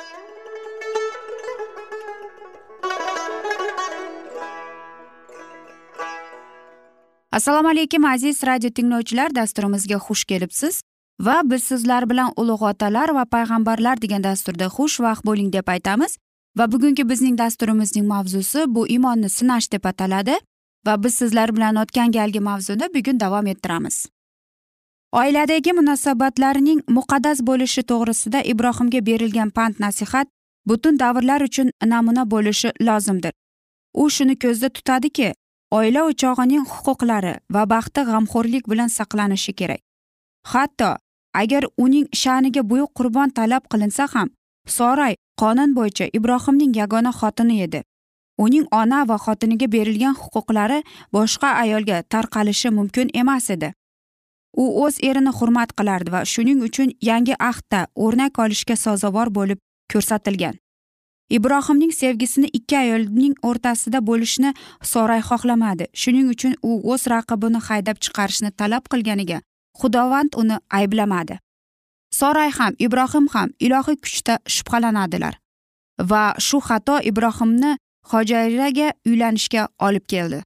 Assalomu 7.33 7.69
alaykum 7.69 8.05
aziz 8.05 8.43
radio 8.47 8.71
tinglovchilar. 8.71 9.35
Dasturimizga 9.35 9.97
xush 9.97 10.25
kelibsiz 10.25 10.83
va 11.21 11.41
biz 11.45 11.65
sizlar 11.65 12.11
bilan 12.11 12.33
ulug' 12.37 12.65
otalar 12.71 13.09
va 13.15 13.25
payg'ambarlar 13.25 14.03
degan 14.03 14.25
dasturda 14.25 14.67
xushvaqt 14.77 15.25
bo'ling 15.25 15.53
deb 15.53 15.69
aytamiz. 15.69 16.19
Va 16.59 16.73
bugungi 16.73 17.09
bizning 17.09 17.39
dasturimizning 17.39 18.07
mavzusi 18.07 18.65
bu 18.75 18.89
iymonni 18.89 19.29
sinash 19.29 19.73
deb 19.73 19.85
ataladi 19.85 20.35
va 20.87 21.03
biz 21.05 21.15
sizlar 21.15 21.57
bilan 21.57 21.77
o'tgan 21.77 22.13
galgi 22.13 22.41
mavzuni 22.41 22.95
bugun 22.95 23.21
davom 23.21 23.47
ettiramiz. 23.47 24.07
Oiladagi 25.13 25.73
munosabatlarning 25.77 26.81
muqaddas 26.97 27.39
bo'lishi 27.49 27.83
to'g'risida 27.91 28.41
ibrohimga 28.53 29.01
berilgan 29.09 29.51
pand 29.57 29.75
nasihat 29.85 30.27
butun 30.69 30.99
davrlar 31.03 31.41
uchun 31.49 31.71
namuna 31.93 32.25
bo'lishi 32.33 32.71
lozimdir. 32.89 33.33
U 34.03 34.11
shuni 34.11 34.37
ko'zda 34.45 34.69
tutadiki 34.77 35.29
oila 35.79 36.05
o'chog'ining 36.11 36.65
huquqlari 36.73 37.35
va 37.55 37.63
baxti 37.73 38.01
g'amxo'rlik 38.09 38.65
bilan 38.71 38.89
saqlanishi 38.99 39.53
kerak. 39.59 39.81
Hatto 40.53 40.91
agar 41.43 41.65
uning 41.85 42.07
sha'niga 42.23 42.63
buyuk 42.71 42.91
qurbon 42.99 43.29
talab 43.39 43.69
qilinsa 43.73 44.09
ham 44.15 44.29
soray 44.77 45.15
qonun 45.41 45.77
bo'yicha 45.79 46.07
ibrohimning 46.19 46.73
yagona 46.81 47.13
xotini 47.21 47.61
edi. 47.67 47.81
Uning 48.45 48.67
ona 48.81 49.05
va 49.09 49.17
xotiniga 49.25 49.67
berilgan 49.75 50.15
huquqlari 50.23 50.79
boshqa 51.15 51.49
ayolga 51.63 52.03
tarqalishi 52.13 52.69
mumkin 52.79 53.09
emas 53.23 53.51
edi. 53.51 53.73
U 54.57 54.85
o'z 54.85 54.99
erini 55.09 55.33
hurmat 55.39 55.71
qilardi 55.79 56.13
va 56.13 56.25
shuning 56.33 56.63
uchun 56.69 56.89
yangi 57.11 57.35
ahdda 57.51 57.87
o'rnak 58.05 58.39
olishga 58.39 58.77
sazovor 58.77 59.29
bo'lib 59.39 59.59
ko'rsatilgan. 59.93 60.59
Ibrohimning 61.37 61.93
sevgisini 61.93 62.49
ikki 62.59 62.77
ayolning 62.79 63.35
o'rtasida 63.49 64.01
bo'lishni 64.09 64.51
soray 64.93 65.23
xohlamadi. 65.29 65.87
Shuning 65.95 66.27
uchun 66.35 66.55
u 66.63 66.73
o'z 66.93 67.07
raqibini 67.15 67.61
haydab 67.69 67.97
chiqarishni 68.05 68.51
talab 68.61 68.85
qilganiga 68.93 69.39
xudovand 69.81 70.37
uni 70.43 70.57
ayblamadi. 70.79 71.39
Soray 72.21 72.51
ham 72.59 72.73
ibrohim 72.87 73.27
ham 73.35 73.49
ilohiy 73.67 73.97
kuchda 74.05 74.35
shubhalanadilar 74.55 75.35
va 76.11 76.25
shu 76.47 76.59
xato 76.69 76.97
ibrohimni 77.11 77.77
hojiraga 78.11 78.89
uylanishga 79.07 79.69
olib 79.87 80.05
keldi. 80.13 80.43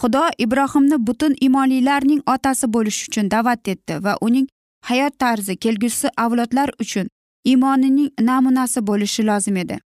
Xudo 0.00 0.22
ibrohimni 0.38 1.06
butun 1.06 1.34
imonlilarning 1.40 2.22
otasi 2.34 2.66
bo'lish 2.74 2.98
uchun 3.08 3.30
da'vat 3.30 3.68
etdi 3.68 3.94
va 4.04 4.16
uning 4.26 4.46
hayot 4.88 5.14
tarzi 5.18 5.56
kelgusi 5.56 6.08
avlodlar 6.24 6.70
uchun 6.82 7.06
iymonining 7.44 8.10
namunasi 8.20 8.80
bo'lishi 8.86 9.26
lozim 9.26 9.56
edi. 9.56 9.78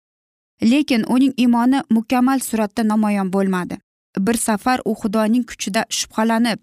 Lekin 0.70 1.04
uning 1.14 1.34
iymoni 1.36 1.82
mukammal 1.90 2.38
suratda 2.38 2.82
namoyon 2.88 3.32
bo'lmadi. 3.32 3.78
Bir 4.18 4.34
safar 4.34 4.80
u 4.84 4.92
xudoning 5.00 5.44
kuchida 5.50 5.84
shubhalanib 5.98 6.58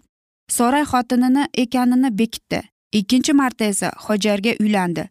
soray 0.56 0.84
xotinini 0.92 1.46
ekanini 1.54 2.18
bekitdi. 2.18 2.60
Ikkinchi 2.92 3.32
marta 3.32 3.64
esa 3.64 3.92
hojarga 4.06 4.52
uylandi. 4.60 5.08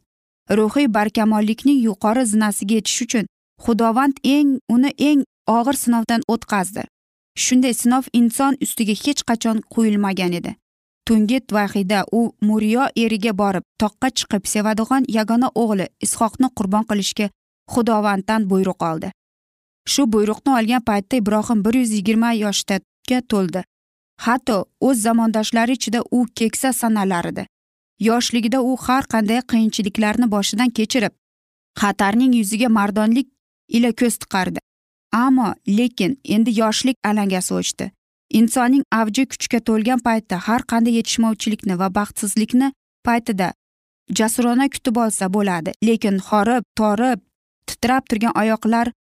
Ruhiy 0.58 0.88
barkamollikning 0.94 1.80
yuqori 1.88 2.26
zinasiga 2.26 2.76
yetish 2.76 3.02
uchun 3.06 3.26
xudovand 3.64 4.16
eng 4.24 4.50
uni 4.70 4.92
eng 5.10 5.22
og'ir 5.58 5.76
sinovdan 5.84 6.22
o'tkazdi. 6.28 6.84
Shunday 7.46 7.74
sinov 7.82 8.06
inson 8.20 8.58
ustiga 8.66 8.96
hech 9.04 9.22
qachon 9.30 9.58
qo'yilmagan 9.74 10.34
edi. 10.40 10.52
Tungi 11.08 11.40
vahiyda 11.56 12.00
u 12.20 12.22
muryo 12.48 12.84
eriga 13.04 13.34
borib 13.42 13.66
toqqa 13.82 14.10
chiqib 14.18 14.44
sevadigan 14.54 15.04
yagona 15.18 15.50
o'g'li 15.64 15.88
ishoqni 16.06 16.48
qurbon 16.58 16.84
qilishga 16.90 17.28
xudovanddan 17.74 18.50
buyruq 18.52 18.82
oldi. 18.92 19.12
Shu 19.92 20.02
buyruqni 20.14 20.52
olgan 20.60 20.84
paytda 20.90 21.16
ibrohim 21.22 21.64
bir 21.66 21.74
yuz 21.82 21.92
yigirma 21.98 22.34
yoshga 22.44 23.22
to'ldi. 23.32 23.62
Hatto 24.26 24.58
o'z 24.88 24.98
zamondoshlari 25.08 25.74
ichida 25.80 26.00
u 26.18 26.26
keksa 26.40 26.74
sanalar 26.82 27.26
edi 27.32 27.46
yoshligida 28.00 28.62
u 28.62 28.78
har 28.86 29.04
qanday 29.14 29.42
qiyinchiliklarni 29.52 30.28
boshidan 30.36 30.70
kechirib 30.78 31.14
xatarning 31.82 32.34
yuziga 32.40 32.70
mardonlik 32.80 33.28
ila 33.78 33.92
ko'z 34.02 34.18
tiqardi. 34.24 34.60
Ammo 35.12 35.54
lekin 35.68 36.20
endi 36.24 36.60
yoshlik 36.60 36.98
alangasi 37.04 37.54
o'chdi. 37.54 37.92
Insonning 38.40 38.84
avji 38.92 39.26
kuchga 39.32 39.60
to'lgan 39.68 40.00
paytda 40.08 40.38
har 40.48 40.62
qanday 40.72 40.94
yetishmovchilikni 41.00 41.80
va 41.82 41.88
baxtsizlikni 41.98 42.72
paytida 43.08 43.54
jasurona 44.18 44.70
kutib 44.74 44.96
olsa 45.04 45.34
bo'ladi. 45.34 45.72
Lekin 45.84 46.20
horib 46.28 46.64
torib 46.80 47.20
titrab 47.68 48.04
turgan 48.10 48.34
oyoqlar 48.42 48.92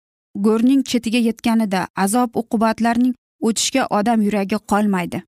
go'rning 0.45 0.81
chetiga 0.89 1.19
yetganida 1.29 1.87
azob 1.95 2.29
uqubatlarning 2.41 3.13
o'tishiga 3.47 3.83
odam 3.99 4.21
yuragi 4.21 4.57
qolmaydi. 4.71 5.23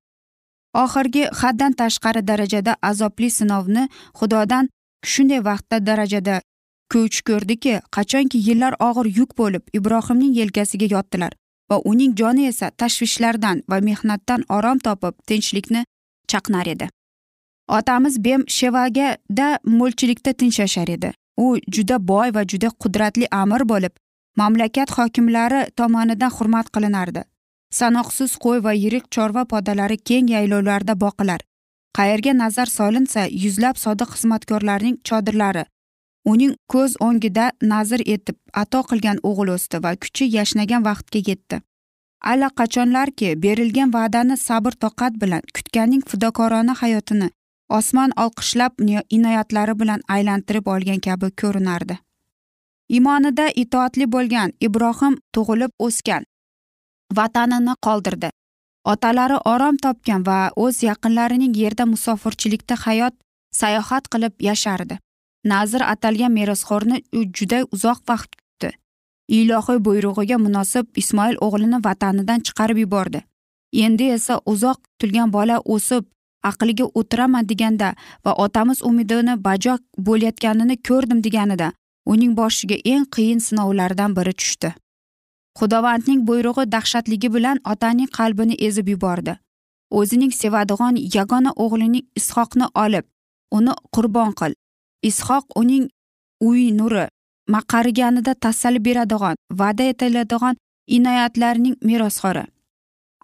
Oxirgi 0.84 1.24
haddan 1.42 1.74
tashqari 1.82 2.22
darajada 2.28 2.76
azobli 2.82 3.30
sinovni 3.30 3.84
xudodan 4.20 4.70
shunday 5.12 5.42
vaqtda 5.50 5.86
darajada 5.86 6.42
ko'ch 6.94 7.22
ko'rdiki 7.28 7.76
qachonki 7.98 8.38
yillar 8.48 8.74
og'ir 8.88 9.08
yuk 9.20 9.38
bo'lib 9.42 9.64
ibrohimning 9.80 10.34
yelkasiga 10.40 10.88
yotdilar 10.96 11.32
va 11.72 11.78
uning 11.92 12.14
joni 12.22 12.48
esa 12.52 12.68
tashvishlardan 12.82 13.64
va 13.72 13.78
mehnatdan 13.88 14.42
orom 14.58 14.80
topib 14.88 15.16
tinchlikni 15.28 15.82
chaqnar 16.32 16.68
edi. 16.74 16.90
Otamiz 17.78 18.16
bem 18.26 18.44
shevagada 18.58 19.50
mo'lchilikda 19.80 20.34
tinch 20.40 20.60
yashar 20.64 20.90
edi. 20.98 21.12
U 21.46 21.48
juda 21.76 21.98
boy 22.12 22.34
va 22.38 22.44
juda 22.54 22.70
qudratli 22.84 23.28
amir 23.42 23.64
bo'lib 23.74 23.94
mamlakat 24.42 24.90
hokimlari 24.98 25.62
tomonidan 25.80 26.32
hurmat 26.38 26.68
qilinardi. 26.76 27.22
Sanoqsiz 27.80 28.32
qo'y 28.44 28.64
va 28.66 28.74
yirik 28.84 29.06
chorva 29.16 29.44
podalari 29.54 29.98
keng 30.10 30.28
yaylovlarda 30.36 30.96
boqilar. 31.04 31.42
Qayerga 31.98 32.34
nazar 32.44 32.68
solinsa 32.78 33.22
yuzlab 33.44 33.76
sodiq 33.86 34.10
xizmatkorlarning 34.16 34.98
chodirlari 35.10 35.64
uning 36.26 36.54
ko'z 36.74 36.96
o'ngida 37.08 37.52
nazr 37.74 38.02
etib 38.16 38.38
ato 38.64 38.82
qilgan 38.90 39.20
o'g'il 39.30 39.54
o'sdi 39.56 39.84
va 39.84 39.92
kuchi 40.06 40.26
yashnagan 40.38 40.86
vaqtga 40.88 41.22
yetdi. 41.30 41.62
Allaqachonlarki 42.32 43.30
berilgan 43.44 43.94
va'dani 43.94 44.38
sabr 44.38 44.74
toqat 44.84 45.14
bilan 45.22 45.42
kutganning 45.56 46.04
fidokorona 46.10 46.74
hayotini 46.82 47.30
osmon 47.78 48.12
olqishlab 48.24 48.74
inoyatlari 49.18 49.76
bilan 49.82 50.02
aylantirib 50.16 50.68
olgan 50.74 51.00
kabi 51.08 51.32
ko'rinardi. 51.42 51.98
Imonida 52.98 53.48
itoatli 53.64 54.06
bo'lgan 54.16 54.54
ibrohim 54.68 55.18
tug'ilib 55.34 55.72
o'sgan 55.88 56.26
vatanini 57.18 57.76
qoldirdi. 57.88 58.30
Otalari 58.94 59.38
orom 59.54 59.78
topgan 59.86 60.26
va 60.30 60.40
o'z 60.64 60.84
yaqinlarining 60.90 61.54
yerda 61.64 61.86
musofirchilikda 61.94 62.76
hayot 62.86 63.16
sayohat 63.62 64.10
qilib 64.14 64.34
yashardi. 64.50 64.98
Nazr 65.46 65.82
atalgan 65.94 66.32
merosxo'rni 66.32 67.02
u 67.18 67.24
juda 67.38 67.60
uzoq 67.72 68.00
vaqt 68.10 68.32
kutdi 68.40 68.72
ilohiy 69.28 69.80
buyrug'iga 69.86 70.38
munosib 70.46 70.86
ismoil 71.02 71.36
o'g'lini 71.46 71.80
vatanidan 71.86 72.40
chiqarib 72.48 72.78
yubordi. 72.84 73.22
Endi 73.84 74.04
esa 74.18 74.40
uzoq 74.46 74.78
kutilgan 74.84 75.30
bola 75.38 75.58
o'sib 75.76 76.04
aqliga 76.50 76.86
o'tiraman 77.00 77.50
deganda 77.52 77.94
va 78.26 78.32
otamiz 78.46 78.80
umidini 78.90 79.36
bajo 79.48 79.78
bo'layotganini 80.08 80.76
ko'rdim 80.88 81.20
deganida 81.28 81.72
uning 82.14 82.34
boshiga 82.40 82.78
eng 82.94 83.06
qiyin 83.16 83.40
sinovlardan 83.48 84.16
biri 84.18 84.34
tushdi. 84.40 84.74
Xudovandning 85.60 86.22
buyrug'i 86.28 86.66
dahshatligi 86.76 87.30
bilan 87.36 87.58
otaning 87.74 88.10
qalbini 88.18 88.56
ezib 88.68 88.88
yubordi. 88.94 89.34
O'zining 90.00 90.32
sevadigan 90.42 90.96
yagona 91.16 91.52
o'g'lining 91.64 92.06
ishoqni 92.20 92.68
olib 92.84 93.06
uni 93.58 93.74
qurbon 93.96 94.32
qil 94.40 94.54
ishoq 95.10 95.46
uning 95.62 95.86
uy 96.50 96.72
nuri 96.80 97.06
qariganida 97.72 98.34
tasalli 98.34 98.80
beradigan 98.86 99.36
va'da 99.60 99.84
etiladigan 99.92 100.56
inoyatlarning 100.88 101.76
merosxori. 101.88 102.46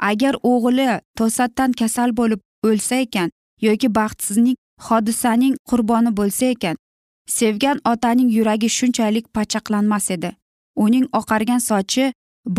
Agar 0.10 0.34
o'g'li 0.52 0.88
to'satdan 1.18 1.72
kasal 1.80 2.10
bo'lib 2.20 2.42
o'lsa 2.68 2.96
ekan 3.06 3.30
yoki 3.68 3.88
baxtsizlik 3.98 4.58
hodisaning 4.88 5.56
qurboni 5.70 6.12
bo'lsa 6.20 6.46
ekan 6.56 6.76
sevgan 7.38 7.78
otaning 7.92 8.30
yuragi 8.38 8.70
shunchalik 8.78 9.26
pachaqlanmas 9.36 10.12
edi. 10.16 10.32
Uning 10.84 11.06
oqargan 11.20 11.62
sochi 11.70 12.06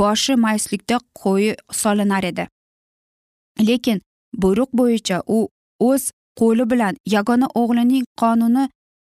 boshi 0.00 0.35
mayuslikda 0.44 0.96
qo'yi 1.22 1.52
solinar 1.72 2.24
edi. 2.31 2.44
Lekin 3.68 3.98
buyruq 4.42 4.70
bo'yicha 4.78 5.22
u 5.37 5.38
o'z 5.88 6.02
qo'li 6.40 6.64
bilan 6.70 6.94
yagona 7.14 7.46
o'g'lining 7.61 8.04
qonini 8.20 8.64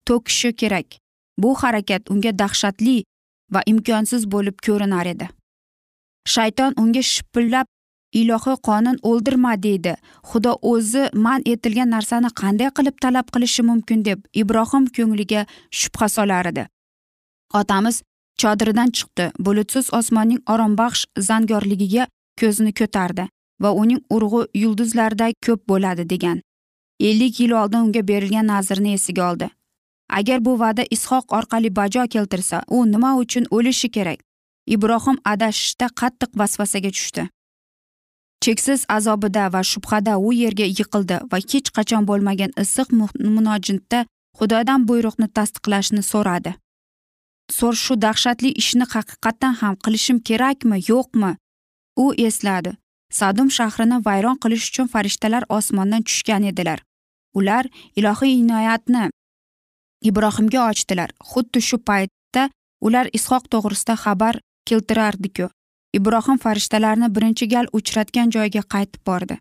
to'kishi 0.07 0.53
kerak. 0.61 0.87
Bu 1.37 1.55
harakat 1.61 2.11
unga 2.11 2.31
dahshatli 2.39 3.03
va 3.53 3.61
imkonsiz 3.65 4.25
bo'lib 4.33 4.57
ko'rinar 4.65 5.05
edi. 5.13 5.27
Shayton 6.33 6.73
unga 6.81 7.01
shipillab 7.13 7.67
ilohiy 8.21 8.57
qonun 8.67 8.97
o'ldirma 9.09 9.53
deydi. 9.63 9.93
Xudo 10.29 10.53
o'zi 10.71 11.03
man 11.25 11.41
etilgan 11.53 11.89
narsani 11.95 12.29
qanday 12.41 12.69
qilib 12.77 12.97
talab 13.03 13.27
qilishi 13.33 13.65
mumkin 13.69 14.05
deb 14.05 14.19
ibrohim 14.41 14.85
ko'ngliga 14.97 15.45
shubha 15.79 16.09
solar 16.15 16.45
edi. 16.51 16.63
Otamiz 17.59 18.01
chodiridan 18.41 18.89
chiqdi. 18.97 19.25
Bulutsiz 19.45 19.93
osmonning 19.99 20.41
orombaxsh 20.53 21.03
zangorligiga 21.29 22.07
ko'zini 22.41 22.73
ko'tardi 22.79 23.27
va 23.63 23.69
uning 23.81 24.01
urg'u 24.15 24.41
yulduzlarday 24.63 25.31
ko'p 25.45 25.61
bo'ladi 25.71 26.09
degan. 26.13 26.41
Ellik 27.09 27.39
yil 27.39 27.51
oldin 27.61 27.85
unga 27.87 28.07
berilgan 28.07 28.47
nazrni 28.53 28.93
esiga 28.97 29.31
oldi. 29.31 29.49
Agar 30.19 30.39
bu 30.45 30.53
va'da 30.63 30.83
ishoq 30.95 31.25
orqali 31.37 31.69
bajo 31.79 32.03
keltirsa 32.13 32.57
u 32.75 32.85
nima 32.93 33.11
uchun 33.23 33.45
o'lishi 33.55 33.89
kerak? 33.95 34.19
Ibrohim 34.75 35.17
adashishda 35.33 35.87
qattiq 35.99 36.31
vasvasaga 36.39 36.91
tushdi. 36.97 37.23
Cheksiz 38.43 38.85
azobida 38.97 39.45
va 39.53 39.61
shubhada 39.71 40.13
u 40.27 40.33
yerga 40.33 40.67
yiqildi 40.79 41.17
va 41.31 41.37
hech 41.51 41.69
qachon 41.77 42.03
bo'lmagan 42.09 42.51
issiq 42.63 42.87
munojatda 43.35 43.99
xudodan 44.39 44.81
buyruqni 44.89 45.27
tasdiqlashni 45.37 46.03
so'radi. 46.11 46.51
So'r 47.57 47.75
shu 47.83 47.93
dahshatli 48.05 48.49
ishni 48.61 48.85
haqiqatdan 48.93 49.53
ham 49.61 49.75
qilishim 49.83 50.17
kerakmi 50.27 50.77
yo'qmi? 50.91 51.31
U 52.03 52.05
esladi. 52.27 52.71
Sadum 53.19 53.49
shahrini 53.57 53.97
vayron 54.07 54.37
qilish 54.43 54.65
uchun 54.69 54.87
farishtalar 54.93 55.43
osmondan 55.57 56.01
tushgan 56.07 56.43
edilar. 56.51 56.79
Ular 57.37 57.65
ilohiy 57.99 58.33
inoyatni 58.43 59.03
ibrohimga 60.09 60.59
ochdilar. 60.69 61.09
Xuddi 61.31 61.61
shu 61.69 61.77
paytda 61.89 62.49
ular 62.85 63.09
ishoq 63.19 63.43
to'g'risida 63.53 63.95
xabar 64.03 64.35
keltirardiku. 64.69 65.49
Ibrohim 65.97 66.37
farishtalarni 66.43 67.07
birinchi 67.15 67.47
gal 67.53 67.67
uchratgan 67.79 68.31
joyiga 68.35 68.63
qaytib 68.73 69.01
bordi. 69.09 69.35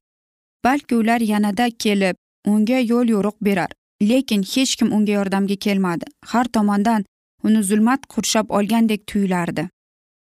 Balki 0.64 0.94
ular 1.02 1.20
yanada 1.32 1.66
kelib 1.84 2.16
unga 2.52 2.78
yo'l 2.90 3.08
yo'riq 3.14 3.36
berar 3.46 3.72
lekin 4.10 4.42
hech 4.52 4.76
kim 4.78 4.92
unga 4.96 5.12
yordamga 5.18 5.56
kelmadi. 5.56 6.04
Har 6.30 6.46
tomondan 6.56 7.04
uni 7.46 7.62
zulmat 7.62 8.06
qurshab 8.12 8.50
olgandek 8.58 9.06
tuyulardi. 9.06 9.68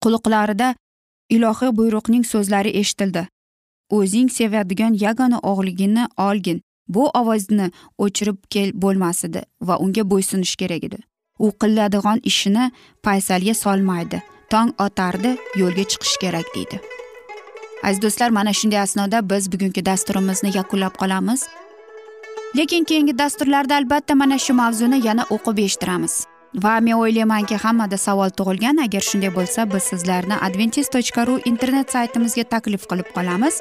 Quloqlarida 0.02 0.74
ilohiy 1.36 1.72
buyruqning 1.78 2.24
so'zlari 2.32 2.72
eshitildi. 2.80 3.26
O'zing 3.96 4.28
sevadigan 4.38 4.94
yagona 5.04 5.38
o'g'ligini 5.50 6.04
olgin. 6.28 6.60
Bu 6.88 7.08
ovozni 7.20 7.70
o'chirib 7.98 8.38
kel 8.50 8.72
bo'lmas 8.74 9.24
edi 9.24 9.42
va 9.60 9.78
unga 9.84 10.04
bo'ysunish 10.10 10.56
kerak 10.56 10.84
edi. 10.84 10.98
U 11.38 11.52
qiladigan 11.60 12.20
ishini 12.30 12.70
paysalga 13.02 13.54
solmaydi 13.54 14.22
tong 14.50 14.70
otardi 14.86 15.36
yo'lga 15.60 15.84
chiqish 15.90 16.16
kerak 16.22 16.54
deydi. 16.54 16.80
Aziz 17.82 18.02
do'stlar 18.02 18.30
mana 18.30 18.52
shunday 18.52 18.80
asnoda 18.80 19.18
biz 19.30 19.52
bugungi 19.52 19.86
dasturimizni 19.86 20.50
yakunlab 20.56 20.94
qolamiz. 21.02 21.46
Lekin 22.56 22.84
keyingi 22.84 23.18
dasturlarda 23.18 23.76
albatta 23.76 24.14
mana 24.14 24.38
shu 24.38 24.54
mavzuni 24.54 25.06
yana 25.06 25.24
o'qib 25.34 25.58
eshittiramiz. 25.64 26.14
Va 26.64 26.80
men 26.80 26.96
o'ylaymanki 27.02 27.56
hammada 27.64 27.98
savol 28.06 28.30
tug'ilgan. 28.38 28.76
Agar 28.86 29.02
shunday 29.10 29.32
bo'lsa 29.34 29.66
biz 29.74 29.82
sizlarni 29.90 30.36
adventis 30.46 30.88
tochka 30.94 31.26
ru 31.26 31.34
internet 31.50 31.92
saytimizga 31.92 32.44
taklif 32.54 32.88
qilib 32.90 33.08
qolamiz. 33.16 33.60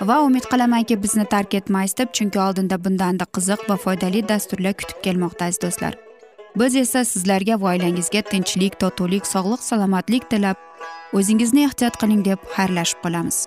Va 0.00 0.20
umid 0.22 0.44
qilamanki 0.50 1.02
bizni 1.02 1.24
tark 1.24 1.54
etmaysiz 1.54 1.96
deb 1.98 2.12
chunki 2.12 2.40
oldinda 2.40 2.84
bundanda 2.84 3.24
qiziq 3.36 3.68
va 3.68 3.76
foydali 3.76 4.28
dasturlar 4.28 4.74
kutib 4.80 5.02
kelmoqda 5.06 5.44
aziz 5.44 5.60
do'stlar. 5.62 5.94
Biz 6.56 6.76
esa 6.76 7.04
sizlarga 7.04 7.60
va 7.60 7.72
oilangizga 7.72 8.22
tinchlik 8.30 8.78
totuvlik 8.80 9.26
sog'lik 9.26 9.62
salomatlik 9.70 10.30
tilab 10.30 10.56
o'zingizni 11.12 11.66
ehtiyot 11.68 11.98
qiling 12.02 12.24
deb 12.24 12.38
xayrlashib 12.56 13.02
qolamiz. 13.04 13.46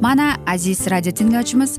Mana 0.00 0.36
aziz 0.46 0.86
radio 0.90 1.12
tinglovchimiz 1.12 1.78